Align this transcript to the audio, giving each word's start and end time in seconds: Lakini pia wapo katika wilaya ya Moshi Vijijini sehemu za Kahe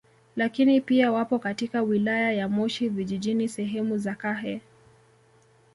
Lakini 0.35 0.81
pia 0.81 1.11
wapo 1.11 1.39
katika 1.39 1.81
wilaya 1.81 2.31
ya 2.31 2.49
Moshi 2.49 2.89
Vijijini 2.89 3.49
sehemu 3.49 3.97
za 3.97 4.15
Kahe 4.15 4.61